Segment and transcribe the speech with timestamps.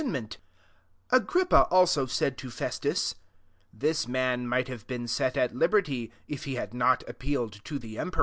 [0.01, 0.37] 32 And
[1.11, 3.13] Agrippa said to Festus,
[3.71, 8.09] "This man might bssfe been set at liberty, if he bad not appealed to Caesar.'